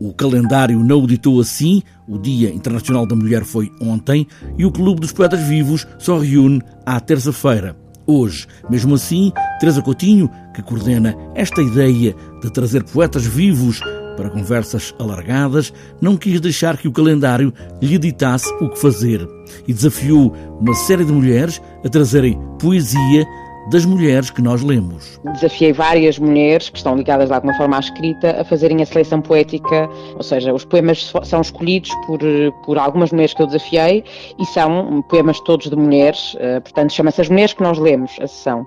[0.00, 4.26] O calendário não o ditou assim, o Dia Internacional da Mulher foi ontem.
[4.56, 7.76] E o Clube dos Poetas Vivos só reúne à terça-feira.
[8.06, 13.80] Hoje, mesmo assim, Teresa Coutinho, que coordena esta ideia de trazer poetas vivos
[14.16, 19.28] para conversas alargadas, não quis deixar que o calendário lhe ditasse o que fazer.
[19.68, 23.26] E desafiou uma série de mulheres a trazerem poesia
[23.68, 25.20] das mulheres que nós lemos.
[25.34, 29.20] Desafiei várias mulheres que estão ligadas de alguma forma à escrita a fazerem a seleção
[29.20, 32.20] poética, ou seja, os poemas são escolhidos por,
[32.64, 34.04] por algumas mulheres que eu desafiei
[34.38, 38.26] e são poemas todos de mulheres, eh, portanto chama-se As Mulheres que Nós Lemos, a
[38.26, 38.66] sessão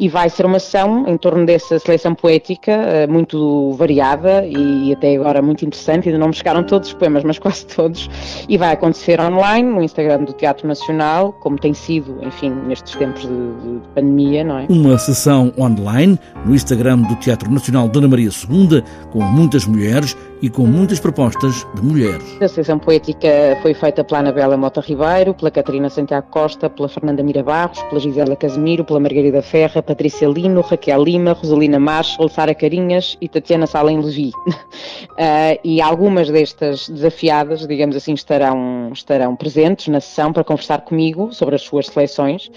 [0.00, 5.16] e vai ser uma sessão em torno dessa seleção poética eh, muito variada e até
[5.16, 6.08] agora muito interessante.
[6.08, 8.08] Ainda não me chegaram todos os poemas, mas quase todos.
[8.48, 13.22] E vai acontecer online no Instagram do Teatro Nacional, como tem sido, enfim, nestes tempos
[13.22, 14.66] de, de pandemia, não é?
[14.68, 20.48] Uma sessão online no Instagram do Teatro Nacional Dona Maria II, com muitas mulheres e
[20.48, 22.24] com muitas propostas de mulheres.
[22.40, 23.28] A seleção poética
[23.62, 28.00] foi feita pela Anabela Mota Ribeiro, pela Catarina Santiago Costa, pela Fernanda Mira Barros, pela
[28.00, 33.66] Gisela Casemiro, pela Margarida Ferra, Patrícia Lino, Raquel Lima, Rosalina Marshall, Sara Carinhas e Tatiana
[33.66, 34.30] Salem Levi.
[34.30, 41.32] uh, e algumas destas desafiadas, digamos assim, estarão, estarão presentes na sessão para conversar comigo
[41.32, 42.50] sobre as suas seleções.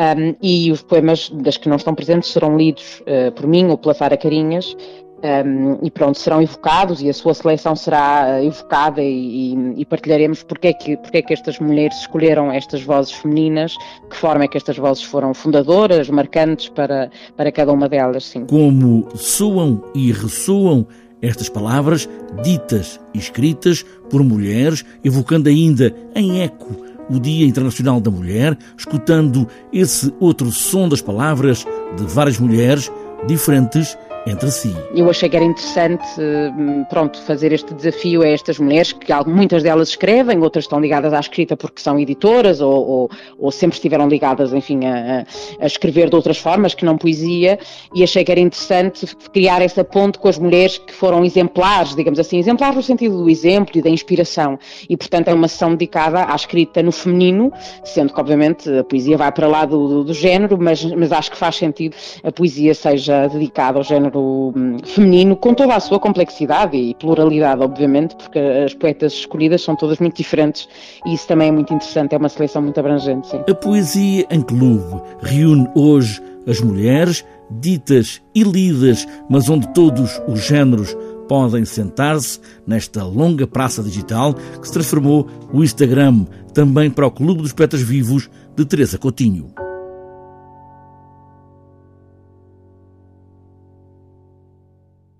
[0.00, 3.76] Um, e os poemas das que não estão presentes serão lidos uh, por mim ou
[3.76, 4.74] pela Sara Carinhas
[5.22, 10.42] um, e pronto, serão evocados e a sua seleção será uh, evocada e, e, partilharemos
[10.42, 13.76] porque é, que, porque é que estas mulheres escolheram estas vozes femininas,
[14.10, 18.46] que forma é que estas vozes foram fundadoras, marcantes para, para cada uma delas, sim.
[18.46, 20.86] Como soam e ressoam
[21.20, 22.08] estas palavras
[22.42, 29.46] ditas e escritas por mulheres, evocando ainda em eco o Dia Internacional da Mulher, escutando
[29.72, 32.90] esse outro som das palavras de várias mulheres
[33.26, 33.96] diferentes
[34.26, 34.74] entre si.
[34.94, 39.62] Eu achei que era interessante, hum, pronto, fazer este desafio a estas mulheres, que muitas
[39.62, 44.08] delas escrevem, outras estão ligadas à escrita porque são editoras ou, ou, ou sempre estiveram
[44.08, 45.24] ligadas, enfim, a,
[45.60, 47.58] a, escrever de outras formas que não poesia,
[47.94, 52.18] e achei que era interessante criar essa ponte com as mulheres que foram exemplares, digamos
[52.18, 56.26] assim, exemplares no sentido do exemplo e da inspiração, e portanto é uma sessão dedicada
[56.26, 57.52] à escrita no feminino,
[57.84, 61.30] sendo que obviamente a poesia vai para lá do, do, do género, mas, mas acho
[61.30, 65.80] que faz sentido a poesia seja dedicada ao género género hum, feminino com toda a
[65.80, 70.68] sua complexidade e pluralidade, obviamente, porque as poetas escolhidas são todas muito diferentes
[71.06, 73.28] e isso também é muito interessante, é uma seleção muito abrangente.
[73.28, 73.42] Sim.
[73.48, 80.44] A poesia em clube reúne hoje as mulheres ditas e lidas, mas onde todos os
[80.44, 80.96] géneros
[81.28, 87.42] podem sentar-se nesta longa praça digital que se transformou o Instagram, também para o Clube
[87.42, 89.52] dos Poetas Vivos de Teresa Coutinho.